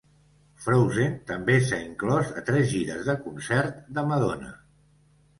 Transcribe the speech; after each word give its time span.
"Frozen" 0.67 1.17
també 1.31 1.57
s'ha 1.65 1.77
inclòs 1.87 2.31
a 2.41 2.43
tres 2.47 2.65
gires 2.71 3.03
de 3.09 3.15
concert 3.27 3.77
de 3.99 4.05
Madonna. 4.13 4.51